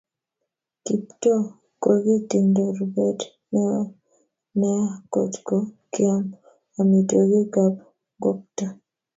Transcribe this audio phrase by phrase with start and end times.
[0.85, 1.43] Kiptoo
[1.83, 3.19] kokitindo rubet
[3.51, 3.81] neo
[4.59, 5.57] nea kot ko
[5.93, 6.23] kiam
[6.79, 7.73] amitwokik ab
[8.17, 8.65] ngokto